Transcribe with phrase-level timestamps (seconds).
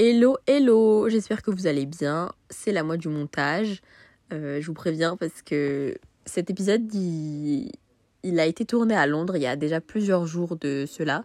[0.00, 2.32] Hello, hello, j'espère que vous allez bien.
[2.50, 3.82] C'est la moi du montage.
[4.32, 7.70] Euh, je vous préviens parce que cet épisode, il,
[8.38, 11.24] a été tourné à Londres il y a déjà plusieurs jours de cela,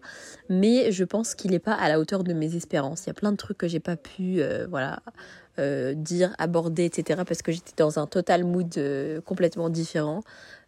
[0.50, 3.04] mais je pense qu'il n'est pas à la hauteur de mes espérances.
[3.06, 5.04] Il y a plein de trucs que j'ai pas pu, euh, voilà,
[5.60, 7.22] euh, dire, aborder, etc.
[7.28, 8.74] parce que j'étais dans un total mood
[9.26, 10.24] complètement différent.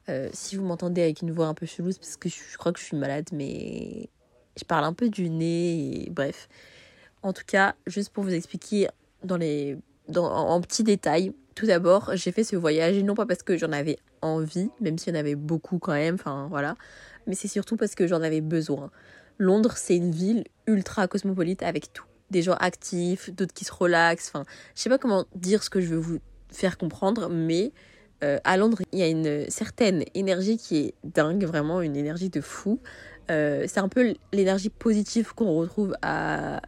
[0.10, 2.72] Euh, si vous m'entendez avec une voix un peu chelou, c'est parce que je, crois
[2.72, 4.10] que je suis malade, mais
[4.58, 6.48] je parle un peu du nez, et bref.
[7.24, 8.88] En tout cas, juste pour vous expliquer
[9.24, 13.42] dans les, dans, en, petits détails, tout d'abord, j'ai fait ce voyage, non pas parce
[13.42, 16.76] que j'en avais envie, même s'il y en avait beaucoup quand même, enfin voilà,
[17.26, 18.92] mais c'est surtout parce que j'en avais besoin.
[19.40, 22.06] Londres, c'est une ville ultra cosmopolite avec tout.
[22.30, 25.82] Des gens actifs, d'autres qui se relaxent, enfin, je sais pas comment dire ce que
[25.82, 26.20] je veux vous
[26.50, 27.72] faire comprendre, mais
[28.24, 32.30] euh, à Londres, il y a une certaine énergie qui est dingue, vraiment une énergie
[32.30, 32.80] de fou.
[33.30, 36.62] Euh, c'est un peu l'énergie positive qu'on retrouve à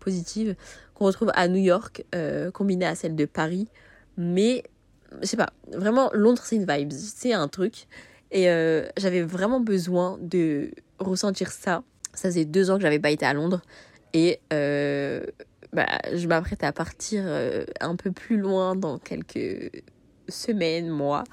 [0.00, 0.54] positive
[0.94, 3.68] qu'on retrouve à New York, euh, combinée à celle de Paris.
[4.16, 4.62] Mais,
[5.22, 7.86] je sais pas, vraiment, Londres, c'est une vibe, c'est un truc.
[8.30, 8.46] Et
[8.96, 11.84] j'avais vraiment besoin de ressentir ça.
[12.14, 13.62] Ça faisait deux ans que j'avais pas été à Londres.
[14.12, 17.24] Et bah, je m'apprête à partir
[17.80, 19.70] un peu plus loin dans quelques
[20.28, 21.24] semaines, mois.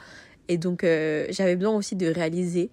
[0.47, 2.69] Et donc, euh, j'avais besoin aussi de réaliser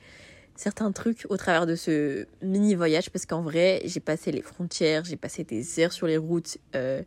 [0.56, 5.04] certains trucs au travers de ce mini voyage parce qu'en vrai, j'ai passé les frontières,
[5.04, 7.02] j'ai passé des heures sur les routes euh,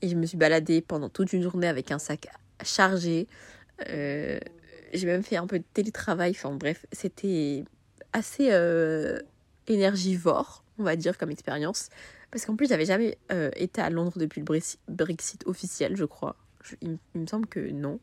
[0.00, 2.28] et je me suis baladée pendant toute une journée avec un sac
[2.62, 3.26] chargé.
[3.88, 4.38] Euh,
[4.92, 7.64] j'ai même fait un peu de télétravail, enfin bref, c'était
[8.12, 8.52] assez
[9.66, 11.88] énergivore, on va dire, comme expérience.
[12.30, 13.18] Parce qu'en plus, j'avais jamais
[13.56, 16.36] été à Londres depuis le Brexit officiel, je crois.
[16.80, 17.98] Il, me semble que non.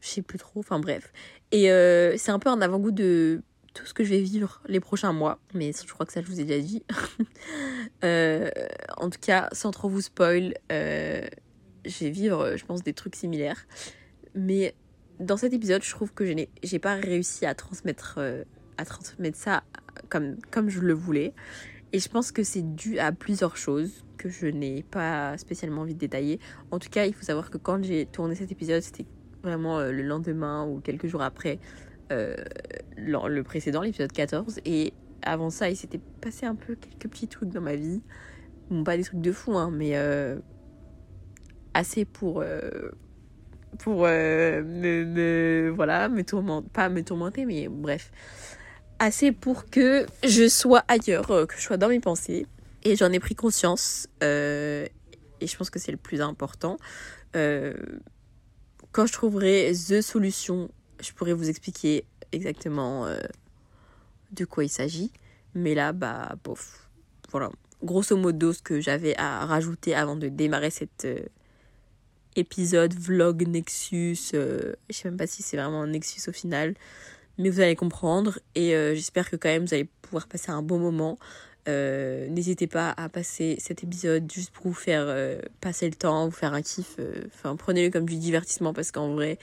[0.00, 1.12] Je sais plus trop, enfin bref.
[1.50, 3.42] Et euh, c'est un peu un avant-goût de
[3.74, 5.38] tout ce que je vais vivre les prochains mois.
[5.54, 6.82] Mais je crois que ça, je vous ai déjà dit.
[8.04, 8.50] euh,
[8.96, 11.26] en tout cas, sans trop vous spoil, euh,
[11.84, 13.66] je vais vivre, je pense, des trucs similaires.
[14.34, 14.74] Mais
[15.20, 18.20] dans cet épisode, je trouve que je n'ai pas réussi à transmettre,
[18.76, 19.64] à transmettre ça
[20.08, 21.34] comme, comme je le voulais.
[21.92, 25.94] Et je pense que c'est dû à plusieurs choses que je n'ai pas spécialement envie
[25.94, 26.38] de détailler.
[26.70, 29.06] En tout cas, il faut savoir que quand j'ai tourné cet épisode, c'était
[29.42, 31.58] vraiment euh, le lendemain ou quelques jours après
[32.12, 32.36] euh,
[32.96, 34.60] le précédent, l'épisode 14.
[34.64, 38.02] Et avant ça, il s'était passé un peu quelques petits trucs dans ma vie.
[38.70, 40.38] Bon, pas des trucs de fou, hein, mais euh,
[41.74, 42.90] assez pour, euh,
[43.78, 48.10] pour euh, me, voilà, me tourmenter, pas me tourmenter, mais bref,
[48.98, 52.46] assez pour que je sois ailleurs, euh, que je sois dans mes pensées.
[52.84, 54.86] Et j'en ai pris conscience, euh,
[55.40, 56.78] et je pense que c'est le plus important.
[58.98, 60.68] Quand je trouverai The Solution,
[61.00, 63.06] je pourrais vous expliquer exactement
[64.32, 65.12] de quoi il s'agit.
[65.54, 66.88] Mais là, bah, bof,
[67.30, 67.52] voilà.
[67.84, 71.20] Grosso modo, ce que j'avais à rajouter avant de démarrer cet euh,
[72.34, 74.18] épisode, vlog Nexus.
[74.34, 76.74] Euh, je sais même pas si c'est vraiment un Nexus au final.
[77.38, 78.38] Mais vous allez comprendre.
[78.54, 81.18] Et euh, j'espère que quand même vous allez pouvoir passer un bon moment.
[81.66, 85.14] N'hésitez pas à passer cet épisode juste pour vous faire
[85.60, 86.96] passer le temps, vous faire un kiff.
[87.26, 89.38] Enfin, prenez-le comme du divertissement parce qu'en vrai,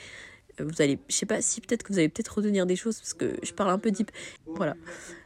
[0.60, 3.14] vous allez, je sais pas si peut-être que vous allez peut-être retenir des choses parce
[3.14, 4.12] que je parle un peu deep.
[4.46, 4.76] Voilà,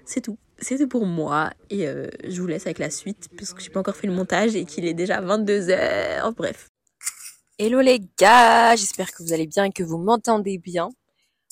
[0.05, 0.37] c'est tout.
[0.57, 3.69] C'est tout pour moi et euh, je vous laisse avec la suite parce que j'ai
[3.69, 6.33] pas encore fait le montage et qu'il est déjà 22h.
[6.35, 6.67] Bref.
[7.57, 10.89] Hello les gars, j'espère que vous allez bien et que vous m'entendez bien.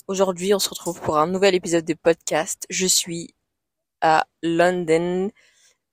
[0.08, 2.66] Aujourd'hui, on se retrouve pour un nouvel épisode de podcast.
[2.70, 3.36] Je suis
[4.00, 5.30] à London.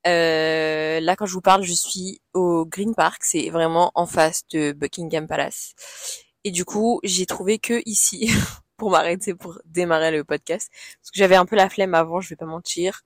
[0.07, 3.25] Euh, là, quand je vous parle, je suis au Green Park.
[3.25, 5.75] C'est vraiment en face de Buckingham Palace.
[6.45, 8.31] Et du coup, j'ai trouvé que ici,
[8.77, 10.71] pour m'arrêter, pour démarrer le podcast,
[11.01, 13.01] parce que j'avais un peu la flemme avant, je vais pas mentir.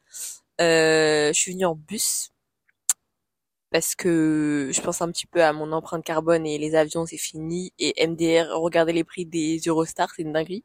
[0.62, 2.30] Euh, je suis venue en bus
[3.72, 7.18] parce que je pense un petit peu à mon empreinte carbone et les avions c'est
[7.18, 10.64] fini et MDR regardez les prix des Eurostars c'est une dinguerie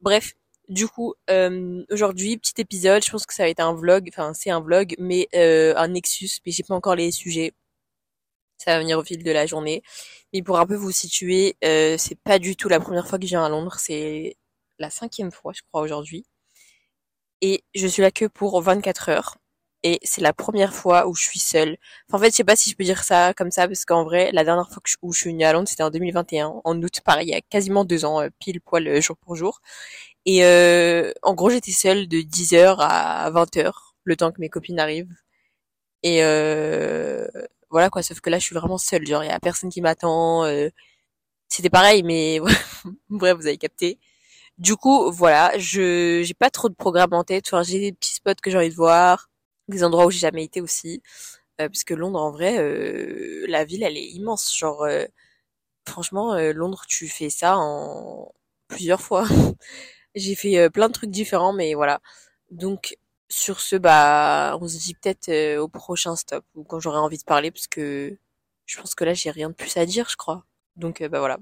[0.00, 0.34] bref
[0.68, 4.34] du coup euh, aujourd'hui petit épisode je pense que ça va être un vlog enfin
[4.34, 7.54] c'est un vlog mais euh, un Nexus mais j'ai pas encore les sujets
[8.62, 9.82] ça va venir au fil de la journée.
[10.32, 13.24] Mais pour un peu vous situer, euh, c'est pas du tout la première fois que
[13.24, 14.36] je viens à Londres, c'est
[14.78, 16.24] la cinquième fois, je crois, aujourd'hui.
[17.40, 19.36] Et je suis là que pour 24 heures.
[19.84, 21.76] Et c'est la première fois où je suis seule.
[22.08, 24.04] Enfin, en fait, je sais pas si je peux dire ça comme ça, parce qu'en
[24.04, 26.82] vrai, la dernière fois que où je suis venue à Londres, c'était en 2021, en
[26.82, 29.60] août, pareil, il y a quasiment deux ans, euh, pile poil, euh, jour pour jour.
[30.26, 33.72] Et euh, en gros, j'étais seule de 10h à 20h,
[34.04, 35.10] le temps que mes copines arrivent.
[36.02, 37.26] Et euh,
[37.70, 39.80] voilà quoi sauf que là je suis vraiment seule genre il y a personne qui
[39.80, 40.68] m'attend euh,
[41.48, 42.40] c'était pareil mais
[43.10, 43.98] bref vous avez capté
[44.58, 47.46] Du coup, voilà, je j'ai pas trop de programme en tête.
[47.48, 49.28] Enfin, j'ai des petits spots que j'ai envie de voir,
[49.68, 51.02] des endroits où j'ai jamais été aussi.
[51.60, 54.56] Euh, parce que Londres, en vrai, euh, la ville, elle est immense.
[54.56, 55.04] Genre, euh,
[55.86, 58.32] franchement, Londres, tu fais ça en
[58.68, 59.26] plusieurs fois.
[60.14, 62.00] j'ai fait plein de trucs différents, mais voilà.
[62.50, 62.96] Donc,
[63.28, 67.24] sur ce, bah, on se dit peut-être au prochain stop ou quand j'aurai envie de
[67.24, 68.16] parler, parce que
[68.66, 70.44] je pense que là, j'ai rien de plus à dire, je crois.
[70.76, 71.38] Donc, bah voilà.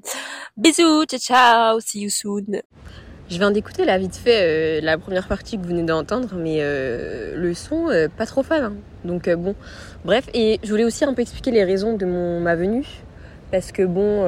[0.57, 2.63] Bisous, ciao, ciao, see you soon.
[3.31, 7.55] Je viens d'écouter la vite fait la première partie que vous venez d'entendre, mais le
[7.55, 8.65] son pas trop fan.
[8.65, 8.73] Hein.
[9.05, 9.55] Donc bon,
[10.05, 10.29] bref.
[10.35, 12.85] Et je voulais aussi un peu expliquer les raisons de mon ma venue,
[13.53, 14.27] parce que bon,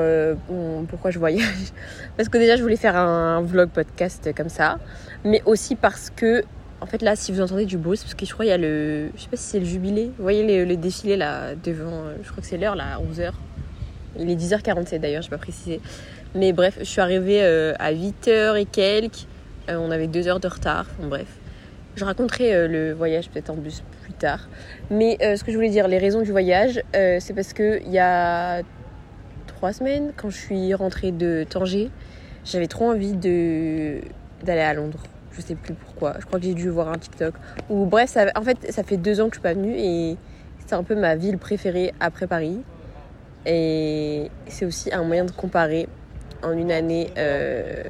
[0.89, 1.73] pourquoi je voyage?
[2.17, 4.79] Parce que déjà je voulais faire un vlog podcast comme ça,
[5.25, 6.45] mais aussi parce que
[6.81, 8.53] en fait là, si vous entendez du bruit, c'est parce que je crois il y
[8.53, 10.13] a le, je sais pas si c'est le jubilé.
[10.17, 13.33] Vous voyez le, le défilé là devant, je crois que c'est l'heure là, 11h.
[14.19, 15.81] Il est 10h47 d'ailleurs, je pas précisé.
[16.35, 19.27] Mais bref, je suis arrivée euh, à 8h et quelques.
[19.69, 20.87] Euh, on avait 2 heures de retard.
[21.01, 21.27] bref.
[21.95, 24.49] Je raconterai euh, le voyage peut-être en bus plus tard.
[24.91, 27.99] Mais ce que je voulais dire, les raisons du voyage, c'est parce que il y
[27.99, 28.63] a
[29.47, 31.91] 3 semaines, quand je suis rentrée de Tanger,
[32.45, 34.01] j'avais trop envie de
[34.43, 35.03] d'aller à Londres.
[35.33, 36.15] Je sais plus pourquoi.
[36.19, 37.35] Je crois que j'ai dû voir un TikTok.
[37.71, 40.17] Ou bref, en fait, ça fait deux ans que je suis pas venue et
[40.67, 42.61] c'est un peu ma ville préférée après Paris.
[43.47, 45.89] Et c'est aussi un moyen de comparer
[46.51, 47.11] une année.
[47.17, 47.83] Euh,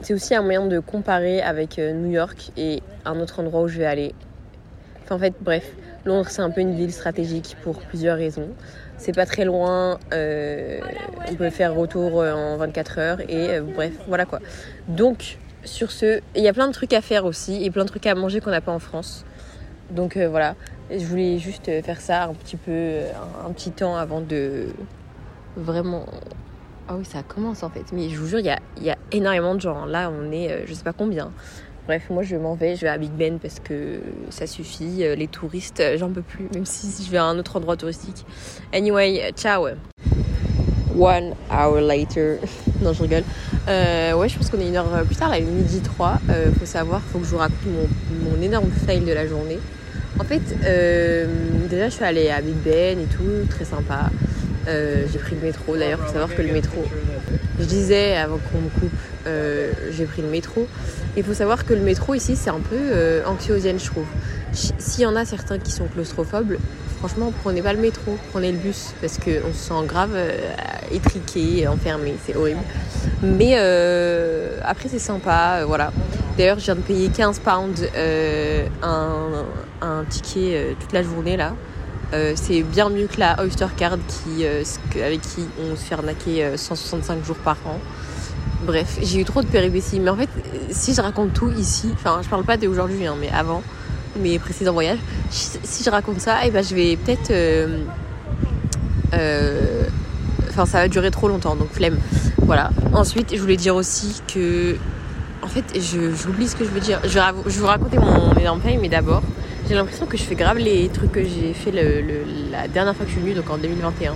[0.00, 3.68] c'est aussi un moyen de comparer avec euh, New York et un autre endroit où
[3.68, 4.14] je vais aller.
[5.02, 5.70] Enfin, en fait, bref,
[6.04, 8.48] Londres c'est un peu une ville stratégique pour plusieurs raisons.
[8.96, 10.80] C'est pas très loin, euh,
[11.30, 14.38] on peut faire retour en 24 heures et bref, voilà quoi.
[14.88, 17.88] Donc, sur ce, il y a plein de trucs à faire aussi et plein de
[17.88, 19.24] trucs à manger qu'on n'a pas en France.
[19.90, 20.54] Donc voilà,
[20.90, 23.00] je voulais juste faire ça un petit peu,
[23.44, 24.68] un, petit temps avant de
[25.56, 26.06] vraiment.
[26.88, 27.84] Ah oui, ça commence en fait.
[27.92, 28.46] Mais je vous jure, il
[28.82, 29.86] y a, énormément de gens.
[29.86, 31.30] Là, on est, euh, je sais pas combien.
[31.86, 34.00] Bref, moi je m'en vais, je vais à Big Ben parce que
[34.30, 35.04] ça suffit.
[35.04, 37.76] Euh, les touristes, euh, j'en peux plus, même si je vais à un autre endroit
[37.76, 38.24] touristique.
[38.72, 39.68] Anyway, ciao.
[40.98, 42.38] One hour later.
[42.82, 43.24] non, je rigole.
[43.66, 46.20] ouais, je pense qu'on est une heure plus tard, là, midi 3.
[46.58, 49.58] faut savoir, faut que je vous raconte mon, mon énorme fail de la journée.
[50.18, 51.26] En fait, euh,
[51.68, 54.10] déjà, je suis allée à Big Ben et tout, très sympa.
[54.68, 55.76] Euh, j'ai pris le métro.
[55.76, 56.84] D'ailleurs, il faut savoir que le métro,
[57.58, 58.92] je disais avant qu'on me coupe,
[59.26, 60.68] euh, j'ai pris le métro.
[61.16, 64.06] Il faut savoir que le métro ici, c'est un peu anxiogène, je trouve.
[64.52, 66.56] S'il y en a certains qui sont claustrophobes,
[66.98, 70.16] franchement, prenez pas le métro, prenez le bus parce qu'on se sent grave
[70.92, 72.60] étriqué, enfermé, c'est horrible.
[73.22, 73.56] Mais
[74.62, 75.92] après, c'est sympa, voilà.
[76.38, 77.82] D'ailleurs, je viens de payer 15 pounds
[78.82, 79.44] un,
[79.80, 81.54] un ticket euh, toute la journée là.
[82.12, 84.62] Euh, c'est bien mieux que la Oyster Card qui, euh,
[85.04, 87.78] avec qui on se fait arnaquer 165 jours par an.
[88.64, 90.00] Bref, j'ai eu trop de péripéties.
[90.00, 90.28] Mais en fait,
[90.70, 93.62] si je raconte tout ici, enfin, je parle pas d'aujourd'hui, hein, mais avant
[94.20, 95.00] mes précédents voyages,
[95.30, 97.32] si je raconte ça, et eh ben, je vais peut-être.
[100.50, 101.98] Enfin, ça va durer trop longtemps, donc flemme.
[102.38, 102.70] Voilà.
[102.92, 104.76] Ensuite, je voulais dire aussi que.
[105.42, 107.00] En fait, j'oublie ce que je veux dire.
[107.02, 109.22] Je je vais vous raconter mon énorme paye, mais d'abord,
[109.68, 113.10] j'ai l'impression que je fais grave les trucs que j'ai fait la dernière fois que
[113.10, 114.14] je suis venue, donc en 2021.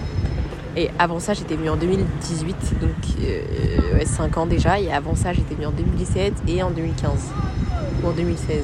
[0.77, 2.91] Et avant ça, j'étais venue en 2018, donc
[3.23, 4.79] euh, 5 ans déjà.
[4.79, 7.11] Et avant ça, j'étais venue en 2017 et en 2015.
[8.03, 8.63] Ou en 2016.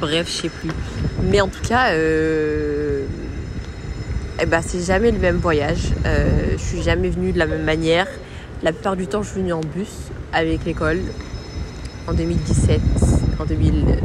[0.00, 0.70] Bref, je sais plus.
[1.22, 3.04] Mais en tout cas, euh,
[4.42, 5.92] eh ben, c'est jamais le même voyage.
[6.04, 8.08] Euh, je suis jamais venue de la même manière.
[8.62, 11.00] La plupart du temps, je suis venue en bus avec l'école.
[12.06, 12.80] En 2017,
[13.38, 13.98] en 2000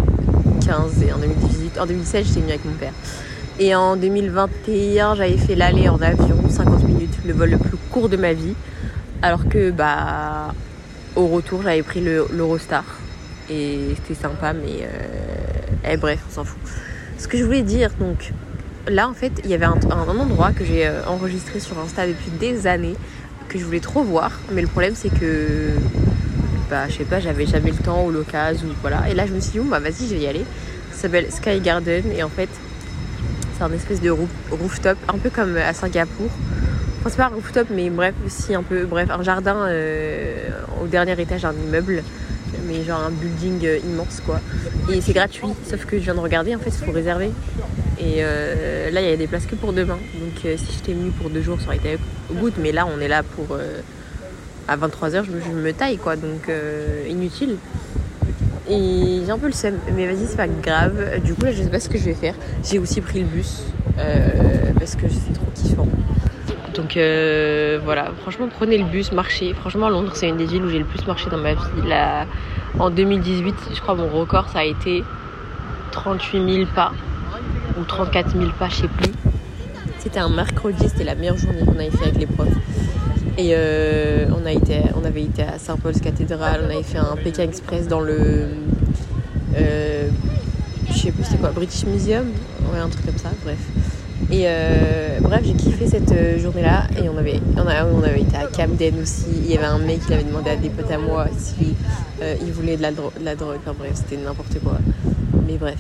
[1.02, 1.80] et en 2018.
[1.80, 2.94] En 2016, j'étais venue avec mon père.
[3.60, 8.08] Et en 2021, j'avais fait l'aller en avion, 50 minutes, le vol le plus court
[8.08, 8.54] de ma vie.
[9.22, 10.54] Alors que, bah,
[11.16, 12.84] au retour, j'avais pris l'Eurostar.
[13.50, 15.92] Et c'était sympa, mais euh...
[15.92, 16.60] eh, bref, on s'en fout.
[17.18, 18.32] Ce que je voulais dire, donc,
[18.88, 22.30] là, en fait, il y avait un, endroit que j'ai euh, enregistré sur Insta depuis
[22.40, 22.96] des années,
[23.50, 24.40] que je voulais trop voir.
[24.54, 25.72] Mais le problème, c'est que
[26.90, 29.10] je sais pas, j'avais jamais le temps ou l'occasion, ou voilà.
[29.10, 30.46] Et là, je me suis dit, bon, bah, vas-y, je vais y aller.
[30.92, 32.50] Ça s'appelle Sky Garden, et en fait,
[33.58, 34.12] c'est un espèce de
[34.52, 36.30] rooftop, un peu comme à Singapour.
[37.00, 40.50] Enfin, c'est pas un rooftop, mais bref, aussi un peu, bref, un jardin euh,
[40.82, 42.04] au dernier étage d'un immeuble,
[42.68, 44.40] mais genre un building euh, immense, quoi.
[44.92, 47.32] Et c'est gratuit, sauf que je viens de regarder, en fait, il faut réserver.
[48.00, 49.98] Et euh, là, il y a des places que pour demain.
[50.20, 51.98] Donc, si j'étais venue pour deux jours, ça aurait été
[52.30, 53.58] au bout, mais là, on est là pour
[54.70, 56.16] à 23h, je, me taille, quoi.
[56.16, 57.56] Donc, euh, inutile.
[58.70, 59.74] Et j'ai un peu le seum.
[59.96, 61.22] Mais vas-y, c'est pas grave.
[61.24, 62.36] Du coup, là, je sais pas ce que je vais faire.
[62.64, 63.64] J'ai aussi pris le bus.
[63.98, 65.88] Euh, parce que c'est trop kiffant.
[66.76, 69.54] Donc euh, voilà, franchement, prenez le bus, marchez.
[69.54, 71.88] Franchement, Londres, c'est une des villes où j'ai le plus marché dans ma vie.
[71.88, 72.26] Là,
[72.78, 75.04] en 2018, je crois, mon record, ça a été
[75.92, 76.94] 38 000 pas
[77.78, 79.12] ou 34 000 pas, je sais plus.
[79.98, 82.48] C'était un mercredi, c'était la meilleure journée qu'on avait fait avec les profs.
[83.40, 88.02] Et euh, on, avait été à Saint-Paul's cathédrale, on avait fait un Pékin Express dans
[88.02, 88.48] le.
[89.58, 90.10] Euh,
[90.92, 92.26] je sais plus c'était quoi, British Museum?
[92.70, 93.58] Ouais, un truc comme ça, bref.
[94.30, 96.88] Et euh, bref, j'ai kiffé cette journée-là.
[97.02, 99.28] Et on avait, on, avait été à Camden aussi.
[99.32, 101.76] Il y avait un mec qui avait demandé à des potes à moi si
[102.22, 103.56] il voulait de la, de la drogue.
[103.66, 104.80] Enfin bref, c'était n'importe quoi.
[105.48, 105.80] Mais bref,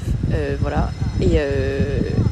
[0.61, 0.91] voilà.
[1.19, 1.39] Et,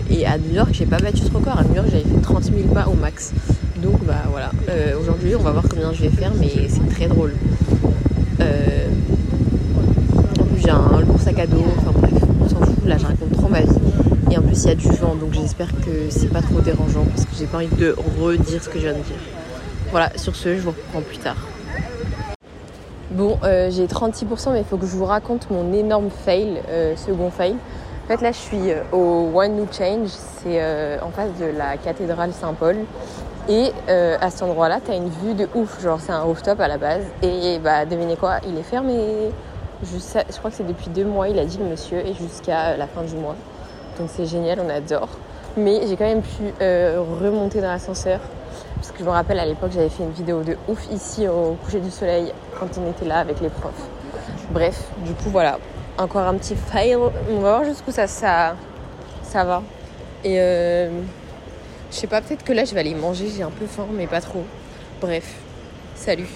[0.09, 1.59] et à New York, j'ai pas battu ce record.
[1.59, 3.33] À New York, j'avais fait 30 000 pas au max.
[3.81, 7.07] Donc bah voilà, euh, aujourd'hui on va voir combien je vais faire, mais c'est très
[7.07, 7.33] drôle.
[8.41, 8.87] Euh,
[10.39, 13.05] en plus j'ai un lourd sac à dos, enfin bref, on s'en fout, là je
[13.05, 13.69] raconte trop ma vie.
[14.31, 17.05] Et en plus il y a du vent, donc j'espère que c'est pas trop dérangeant,
[17.05, 19.17] parce que j'ai pas envie de redire ce que je viens de dire.
[19.91, 21.37] Voilà, sur ce, je vous reprends plus tard.
[23.11, 26.61] Bon, euh, j'ai 36%, mais il faut que je vous raconte mon énorme fail,
[26.95, 27.55] second fail.
[28.05, 30.61] En fait, là, je suis au One New Change, c'est
[31.01, 32.77] en face de la cathédrale Saint-Paul.
[33.49, 35.81] Et euh, à cet endroit-là, tu as une vue de ouf.
[35.81, 37.05] Genre, c'est un rooftop à la base.
[37.21, 39.31] Et bah, devinez quoi, il est fermé.
[39.83, 42.75] Je, je crois que c'est depuis deux mois, il a dit le monsieur, et jusqu'à
[42.75, 43.35] la fin du mois.
[43.99, 45.09] Donc c'est génial, on adore.
[45.55, 48.19] Mais j'ai quand même pu euh, remonter dans l'ascenseur.
[48.75, 51.55] Parce que je me rappelle à l'époque, j'avais fait une vidéo de ouf ici au
[51.63, 53.87] coucher du soleil quand on était là avec les profs.
[54.51, 55.57] Bref, du coup, voilà.
[55.97, 56.95] Encore un petit fail.
[56.95, 58.55] On va voir jusqu'où ça, ça,
[59.23, 59.61] ça va.
[60.23, 60.35] Et.
[60.39, 60.89] Euh,
[61.91, 64.07] je sais pas, peut-être que là je vais aller manger, j'ai un peu faim, mais
[64.07, 64.43] pas trop.
[65.01, 65.35] Bref,
[65.95, 66.27] salut.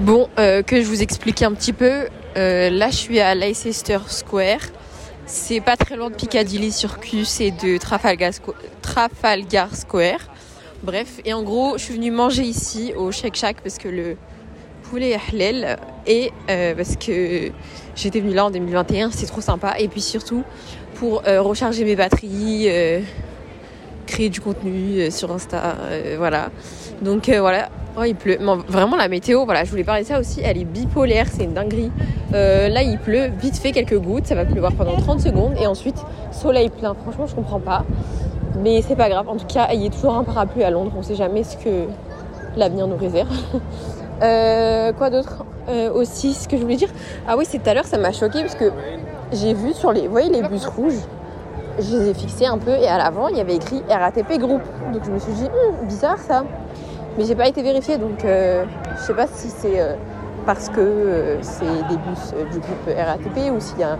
[0.00, 2.08] Bon, euh, que je vous explique un petit peu.
[2.36, 4.60] Euh, là, je suis à Leicester Square.
[5.24, 8.32] C'est pas très loin de Piccadilly Circus et de Trafalgar,
[9.74, 10.18] Square.
[10.82, 14.16] Bref, et en gros, je suis venue manger ici au Shake Shack parce que le
[14.90, 17.50] poulet est halal et euh, parce que
[17.94, 19.76] j'étais venue là en 2021, c'est trop sympa.
[19.78, 20.42] Et puis surtout
[20.96, 22.68] pour recharger mes batteries
[24.14, 26.50] créer du contenu euh, sur Insta, euh, voilà.
[27.02, 27.68] Donc euh, voilà,
[27.98, 28.38] oh, il pleut.
[28.68, 31.52] vraiment la météo, voilà, je voulais parler de ça aussi, elle est bipolaire, c'est une
[31.52, 31.90] dinguerie.
[32.32, 35.96] là il pleut, vite fait quelques gouttes, ça va pleuvoir pendant 30 secondes et ensuite
[36.30, 36.94] soleil plein.
[36.94, 37.84] Franchement je comprends pas.
[38.62, 40.92] Mais c'est pas grave, en tout cas il y a toujours un parapluie à Londres,
[40.96, 41.86] on sait jamais ce que
[42.56, 43.34] l'avenir nous réserve.
[44.96, 45.44] quoi d'autre?
[45.92, 46.90] Aussi ce que je voulais dire,
[47.26, 48.70] ah oui c'est tout à l'heure ça m'a choqué parce que
[49.32, 51.02] j'ai vu sur les, vous voyez les bus rouges?
[51.78, 54.62] Je les ai fixés un peu et à l'avant il y avait écrit RATP groupe.
[54.92, 56.44] Donc je me suis dit hum, bizarre ça.
[57.16, 58.64] Mais j'ai pas été vérifiée donc euh,
[58.96, 59.94] je sais pas si c'est euh,
[60.46, 63.96] parce que euh, c'est des bus du groupe RATP ou s'il y a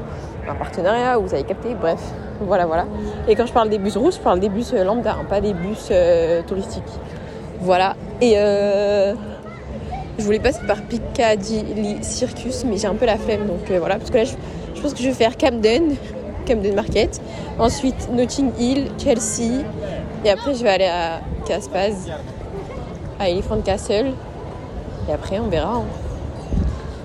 [0.48, 1.74] un, partenariat ou vous avez capté.
[1.74, 2.00] Bref,
[2.40, 2.86] voilà voilà.
[3.28, 5.54] Et quand je parle des bus rouges, je parle des bus lambda, hein, pas des
[5.54, 5.90] bus
[6.46, 6.82] touristiques.
[7.60, 7.96] Voilà.
[8.20, 13.96] Et je voulais passer par Piccadilly Circus, mais j'ai un peu la flemme donc voilà
[13.96, 15.96] parce que là je pense que je vais faire Camden
[16.46, 17.20] Camden Market.
[17.58, 19.64] Ensuite, Notting Hill, Chelsea.
[20.24, 22.10] Et après, je vais aller à Caspaz,
[23.18, 24.12] à Elephant Castle.
[25.08, 25.76] Et après, on verra.
[25.76, 25.84] Hein.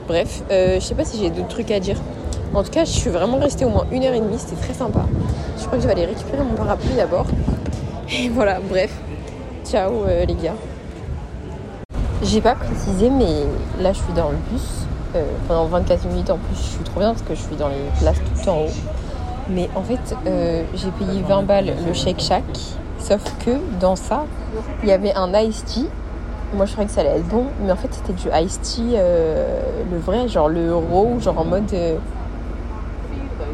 [0.08, 1.98] Bref, euh, je sais pas si j'ai d'autres trucs à dire.
[2.54, 4.40] En tout cas, je suis vraiment restée au moins une heure et demie.
[4.40, 5.06] C'était très sympa.
[5.58, 7.28] Je crois que je vais aller récupérer mon parapluie d'abord.
[8.12, 8.92] Et voilà, bref.
[9.66, 10.56] Ciao euh, les gars.
[12.24, 13.44] J'ai pas précisé, mais
[13.82, 14.86] là, je suis dans le bus.
[15.16, 17.70] Euh, pendant 24 minutes en plus, je suis trop bien parce que je suis dans
[17.70, 18.70] les places tout en haut.
[19.50, 22.44] Mais en fait, euh, j'ai payé 20 balles le Shake Shack.
[23.00, 24.26] Sauf que dans ça,
[24.84, 25.88] il y avait un iced tea.
[26.54, 27.46] Moi, je croyais que ça allait être bon.
[27.64, 31.46] Mais en fait, c'était du iced tea, euh, le vrai, genre le raw, genre en
[31.46, 31.74] mode.
[31.74, 31.98] Euh,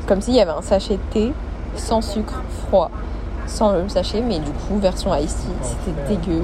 [0.07, 1.33] comme s'il y avait un sachet de thé
[1.75, 2.91] sans sucre, froid,
[3.47, 4.21] sans le sachet.
[4.21, 6.43] Mais du coup, version iced tea, c'était dégueu.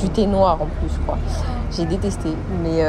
[0.00, 1.18] Du thé noir en plus, je crois.
[1.70, 2.30] J'ai détesté.
[2.62, 2.84] Mais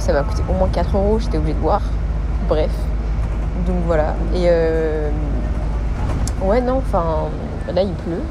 [0.00, 1.18] ça m'a coûté au moins 4 euros.
[1.18, 1.82] J'étais obligée de boire.
[2.48, 2.70] Bref.
[3.66, 4.14] Donc voilà.
[4.34, 5.10] Et euh,
[6.42, 7.28] ouais, non, enfin,
[7.72, 8.22] là il pleut.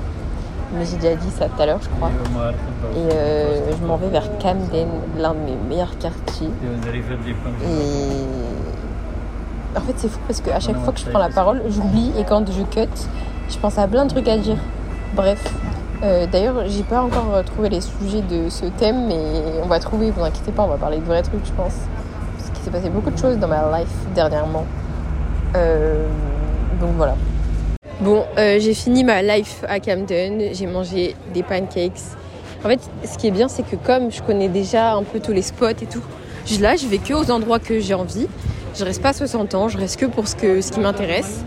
[0.73, 2.09] Mais j'ai déjà dit ça tout à l'heure, je crois.
[2.93, 6.49] Et euh, je m'en vais vers Camden, l'un de mes meilleurs quartiers.
[7.63, 8.09] Et
[9.77, 12.25] en fait, c'est fou parce qu'à chaque fois que je prends la parole, j'oublie et
[12.25, 12.89] quand je cut,
[13.49, 14.57] je pense à plein de trucs à dire.
[15.15, 15.53] Bref.
[16.03, 20.11] Euh, d'ailleurs, j'ai pas encore trouvé les sujets de ce thème, mais on va trouver,
[20.11, 21.73] vous inquiétez pas, on va parler de vrais trucs, je pense.
[22.37, 24.65] Parce qu'il s'est passé beaucoup de choses dans ma life dernièrement.
[25.57, 26.05] Euh,
[26.79, 27.15] donc voilà.
[28.01, 30.53] Bon, euh, j'ai fini ma life à Camden.
[30.53, 32.01] J'ai mangé des pancakes.
[32.63, 35.31] En fait, ce qui est bien, c'est que comme je connais déjà un peu tous
[35.31, 36.03] les spots et tout,
[36.59, 38.27] là, je vais que aux endroits que j'ai envie.
[38.77, 41.43] Je reste pas 60 ans, je reste que pour ce, que, ce qui m'intéresse.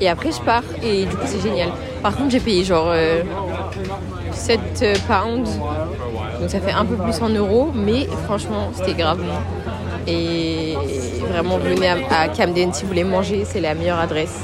[0.00, 0.64] Et après, je pars.
[0.82, 1.70] Et du coup, c'est génial.
[2.02, 2.92] Par contre, j'ai payé genre
[4.32, 4.60] 7
[5.06, 5.50] pounds.
[6.40, 9.61] Donc ça fait un peu plus en euros, mais franchement, c'était grave bon.
[10.06, 10.74] Et
[11.28, 14.40] vraiment, venez à, Camden si vous voulez manger, c'est la meilleure adresse.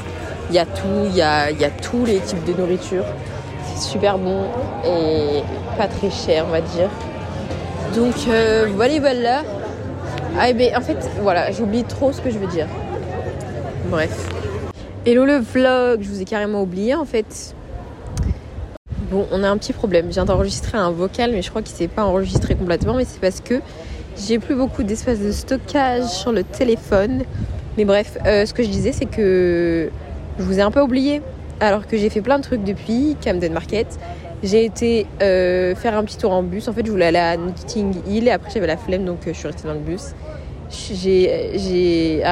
[0.50, 1.50] Il y a tout, il y a,
[1.82, 3.04] tous les types de nourriture.
[3.66, 4.44] C'est super bon
[4.84, 5.42] et
[5.76, 6.88] pas très cher, on va dire.
[7.94, 9.42] Donc euh, voilà, voilà.
[10.38, 12.66] Ah, ben, en fait, voilà, j'oublie trop ce que je veux dire.
[13.90, 14.28] Bref.
[15.06, 17.54] Hello le vlog, je vous ai carrément oublié en fait.
[19.10, 20.06] Bon, on a un petit problème.
[20.08, 22.94] Je viens d'enregistrer un vocal, mais je crois qu'il s'est pas enregistré complètement.
[22.94, 23.54] Mais c'est parce que
[24.26, 27.22] j'ai plus beaucoup d'espace de stockage sur le téléphone.
[27.76, 29.90] Mais bref, euh, ce que je disais, c'est que
[30.38, 31.22] je vous ai un peu oublié.
[31.60, 33.98] Alors que j'ai fait plein de trucs depuis Camden Market.
[34.42, 36.68] J'ai été euh, faire un petit tour en bus.
[36.68, 39.32] En fait, je voulais aller à Notting Hill et après j'avais la flemme, donc euh,
[39.32, 40.14] je suis restée dans le bus.
[40.70, 42.22] J'ai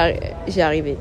[0.61, 0.97] arrivé.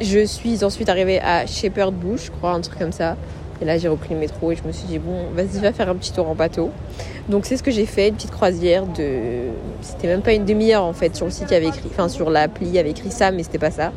[0.00, 3.16] Je suis ensuite arrivée à Shepherd Bush, je crois, un truc comme ça.
[3.60, 5.88] Et là, j'ai repris le métro et je me suis dit, bon, vas-y, va faire
[5.88, 6.70] un petit tour en bateau.
[7.28, 9.48] Donc, c'est ce que j'ai fait, une petite croisière de.
[9.80, 11.16] C'était même pas une demi-heure en fait.
[11.16, 11.88] Sur le site, il avait écrit.
[11.90, 13.92] Enfin, sur l'appli, il y avait écrit ça, mais c'était pas ça.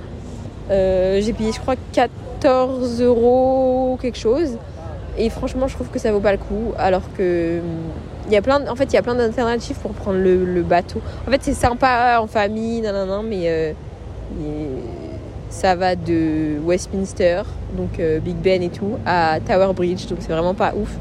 [0.72, 4.58] Euh, j'ai payé, je crois, 14 euros quelque chose.
[5.18, 6.74] Et franchement, je trouve que ça vaut pas le coup.
[6.78, 7.60] Alors que.
[8.28, 11.02] Il y a plein, en fait, il y a plein d'alternatives pour prendre le, bateau.
[11.28, 13.44] En fait, c'est sympa en famille, nanana, mais.
[13.46, 13.74] Euh,
[15.52, 17.44] ça va de Westminster,
[17.78, 20.96] donc euh, Big Ben et tout, à Tower Bridge, donc c'est vraiment pas ouf.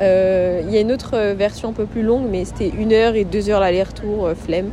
[0.00, 3.14] Euh, il y a une autre version un peu plus longue, mais c'était une heure
[3.14, 4.70] et deux heures l'aller-retour, euh, flemme.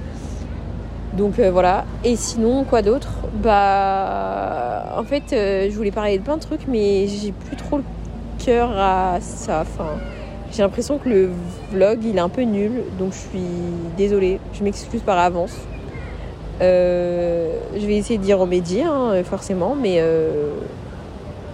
[1.14, 1.84] Donc voilà.
[2.06, 3.10] Et sinon, quoi d'autre?
[3.44, 7.84] Bah, en fait, je voulais parler de plein de trucs, mais j'ai plus trop le
[8.40, 9.60] cœur à ça.
[9.62, 9.90] Enfin,
[10.54, 11.30] j'ai l'impression que le
[11.74, 13.48] vlog il est un peu nul, donc je suis
[13.98, 14.40] désolée.
[14.54, 15.58] Je m'excuse par avance.
[16.62, 20.52] Euh, je vais essayer d'y remédier, hein, forcément, mais euh,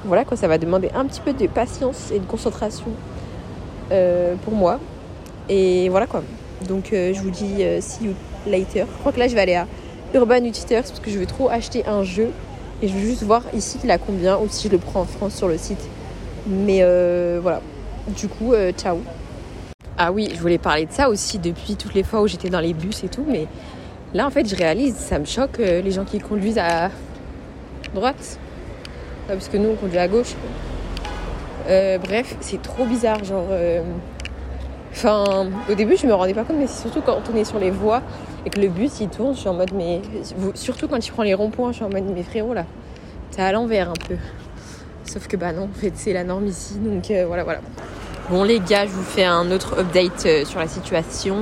[0.03, 2.87] voilà quoi, ça va demander un petit peu de patience et de concentration
[3.91, 4.79] euh, pour moi.
[5.49, 6.23] Et voilà quoi.
[6.67, 8.13] Donc je vous dis see you
[8.45, 8.85] later.
[8.91, 9.65] Je crois que là je vais aller à
[10.13, 12.31] Urban Outfitters parce que je veux trop acheter un jeu
[12.81, 15.05] et je veux juste voir ici qu'il a combien ou si je le prends en
[15.05, 15.87] France sur le site.
[16.47, 16.83] Mais
[17.39, 17.61] voilà.
[18.07, 18.99] Du coup, ciao.
[19.97, 22.59] Ah oui, je voulais parler de ça aussi depuis toutes les fois où j'étais dans
[22.59, 23.47] les bus et tout, mais
[24.13, 26.89] Là, en fait, je réalise, ça me choque euh, les gens qui conduisent à
[27.93, 28.39] droite.
[29.27, 30.33] parce que nous, on conduit à gauche.
[31.67, 33.23] Euh, bref, c'est trop bizarre.
[33.25, 33.47] Genre.
[33.51, 33.81] Euh,
[34.91, 37.59] enfin, au début, je me rendais pas compte, mais c'est surtout quand on est sur
[37.59, 38.01] les voies
[38.45, 40.01] et que le bus il tourne, je suis en mode, mais.
[40.55, 42.65] Surtout quand il prend les ronds-points, je suis en mode, mais frérot, là,
[43.31, 44.15] t'es à l'envers un peu.
[45.03, 47.59] Sauf que, bah non, en fait, c'est la norme ici, donc voilà, voilà.
[48.29, 51.35] Bon, les gars, je vous fais un autre update sur la situation.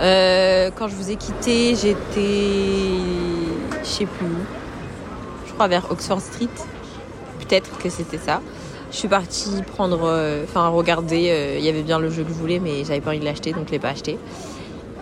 [0.00, 2.98] Euh, quand je vous ai quitté, j'étais.
[3.82, 4.44] Je sais plus où.
[5.46, 6.48] Je crois vers Oxford Street.
[7.40, 8.40] Peut-être que c'était ça.
[8.90, 10.00] Je suis partie prendre.
[10.04, 11.28] Euh, enfin, regarder.
[11.30, 13.24] Euh, il y avait bien le jeu que je voulais, mais j'avais pas envie de
[13.24, 14.18] l'acheter, donc je l'ai pas acheté.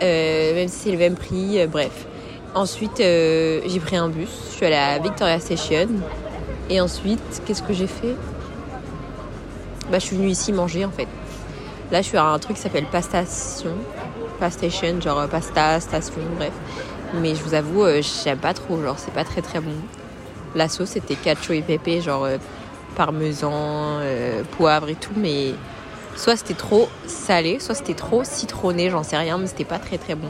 [0.01, 2.07] même si c'est le même prix, bref.
[2.55, 4.29] Ensuite, j'ai pris un bus.
[4.51, 5.89] Je suis allée à Victoria Station.
[6.69, 8.15] Et ensuite, qu'est-ce que j'ai fait?
[9.91, 11.09] Bah, je suis venue ici manger en fait.
[11.91, 13.77] Là, je suis à un truc qui s'appelle Pastation
[14.51, 16.53] station, genre euh, pasta, station, bref.
[17.21, 19.75] Mais je vous avoue, euh, j'aime pas trop, genre c'est pas très très bon.
[20.55, 22.39] La sauce c'était cacio et pépé, genre euh,
[22.97, 24.01] parmesan,
[24.59, 25.55] poivre et tout, mais
[26.15, 29.97] soit c'était trop salé, soit c'était trop citronné, j'en sais rien, mais c'était pas très
[29.97, 30.29] très bon.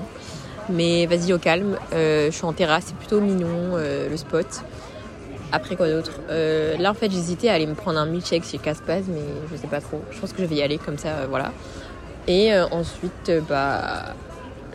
[0.69, 4.47] Mais vas-y au calme, je suis en terrasse, c'est plutôt mignon le spot.
[5.51, 6.21] Après quoi d'autre?
[6.29, 9.67] Là en fait j'hésitais à aller me prendre un milkshake chez Caspaz, mais je sais
[9.67, 10.01] pas trop.
[10.13, 11.53] Je pense que je vais y aller comme ça, voilà.
[12.29, 14.15] Et euh, ensuite, euh, bah,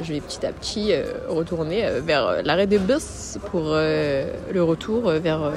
[0.02, 5.52] je vais petit à petit euh, retourner vers l'arrêt de bus pour le retour vers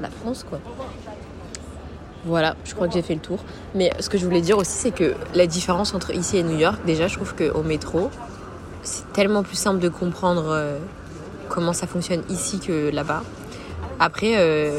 [0.00, 0.58] la France, quoi.
[2.26, 3.38] Voilà, je crois que j'ai fait le tour.
[3.74, 6.58] Mais ce que je voulais dire aussi, c'est que la différence entre ici et New
[6.58, 8.10] York, déjà, je trouve qu'au métro,
[8.82, 10.76] c'est tellement plus simple de comprendre
[11.48, 13.22] comment ça fonctionne ici que là-bas.
[13.98, 14.70] Après,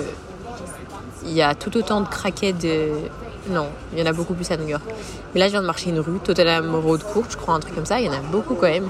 [1.25, 2.67] il y a tout autant de craquettes
[3.49, 4.83] non, il y en a beaucoup plus à New York.
[5.33, 7.73] Mais là, je viens de marcher une rue, Tottenham Road Court, je crois, un truc
[7.73, 7.99] comme ça.
[7.99, 8.89] Il y en a beaucoup quand même.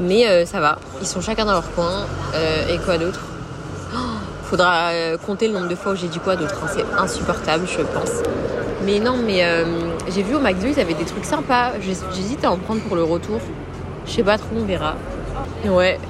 [0.00, 0.78] Mais euh, ça va.
[1.00, 2.06] Ils sont chacun dans leur coin.
[2.34, 3.20] Euh, et quoi d'autre?
[3.94, 3.98] Oh,
[4.44, 6.58] Faudra euh, compter le nombre de fois où j'ai dit quoi d'autre.
[6.64, 6.68] Hein.
[6.74, 8.22] C'est insupportable, je pense.
[8.84, 9.44] Mais non, mais
[10.08, 11.72] j'ai vu au McDo, ils avaient des trucs sympas.
[11.80, 13.40] J'hésite à en prendre pour le retour.
[14.06, 14.96] Je sais pas trop, on verra.
[15.64, 16.00] Ouais.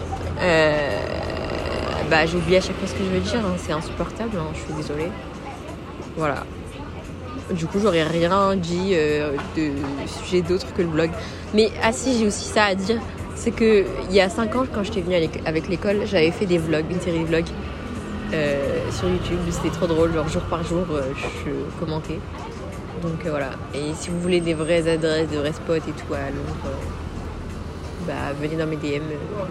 [2.08, 3.40] bah, j'ai oublié à chaque fois ce que je veux dire.
[3.40, 3.56] Hein.
[3.58, 4.46] C'est insupportable, hein.
[4.54, 5.10] je suis désolée.
[6.16, 6.44] Voilà.
[7.56, 9.72] Du coup, j'aurais rien dit euh, de
[10.06, 11.10] sujet d'autre que le blog.
[11.54, 13.00] Mais ah si, j'ai aussi ça à dire.
[13.34, 16.58] C'est que il y a 5 ans, quand j'étais venue avec l'école, j'avais fait des
[16.58, 17.48] vlogs, une série de vlogs
[18.32, 19.38] euh, sur YouTube.
[19.50, 21.12] C'était trop drôle, genre jour par jour, euh,
[21.44, 22.20] je commentais.
[23.02, 23.50] Donc voilà.
[23.74, 26.76] Et si vous voulez des vraies adresses, des vrais spots et tout à Londres,
[28.06, 29.02] bah venez dans mes DM.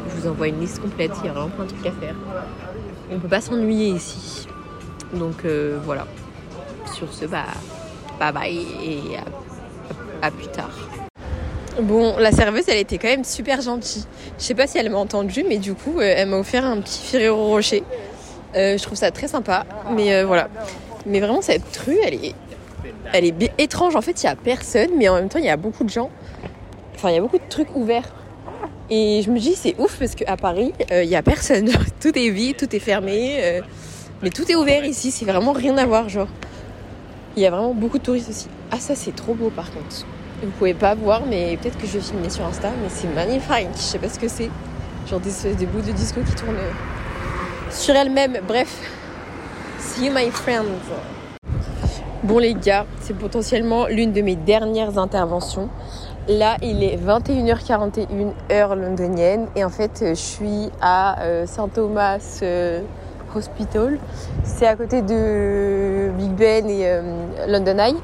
[0.09, 1.11] Je vous envoie une liste complète.
[1.21, 2.15] Il y a vraiment plein de trucs à faire.
[3.11, 4.47] On peut pas s'ennuyer ici.
[5.13, 5.45] Donc
[5.83, 6.07] voilà.
[6.93, 7.45] Sur ce, bah
[8.21, 9.17] bye bye et
[10.21, 10.69] à, plus tard.
[11.81, 14.05] Bon, la serveuse, elle était quand même super gentille.
[14.37, 16.79] Je sais pas si elle m'a entendu, mais du coup, euh, elle m'a offert un
[16.81, 17.83] petit Ferrero Rocher.
[18.55, 20.49] Euh, je trouve ça très sympa, mais euh, voilà.
[21.05, 23.95] Mais vraiment, cette rue, elle est, étrange.
[23.95, 25.89] En fait, il y a personne, mais en même temps, il y a beaucoup de
[25.89, 26.11] gens.
[26.95, 28.13] Enfin, il y a beaucoup de trucs ouverts.
[28.93, 31.69] Et je me dis, c'est ouf parce qu'à Paris, euh, il y a personne.
[32.01, 33.61] Tout est vide, tout est fermé, euh,
[34.21, 35.11] mais tout est ouvert ici.
[35.11, 36.27] C'est vraiment rien à voir, genre.
[37.37, 38.47] Il y a vraiment beaucoup de touristes aussi.
[38.71, 40.05] Ah, ça, c'est trop beau par contre.
[40.43, 43.69] Vous pouvez pas voir, mais peut-être que je vais filmer sur Insta, mais c'est magnifique.
[43.75, 44.49] Je sais pas ce que c'est.
[45.07, 48.39] Genre des, bouts de disco qui tournent euh, sur elles-mêmes.
[48.47, 48.75] Bref.
[49.79, 50.65] See you, my friends.
[52.23, 55.69] Bon, les gars, c'est potentiellement l'une de mes dernières interventions.
[56.27, 61.67] Là, il est 21h41 heure londonienne et en fait, euh, je suis à euh, Saint
[61.67, 62.41] Thomas
[63.35, 63.99] Hospital.
[64.43, 67.01] C'est à côté de Big Ben et euh,
[67.47, 67.95] London Eye.